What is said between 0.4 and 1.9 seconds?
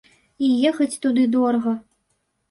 І ехаць туды дорага.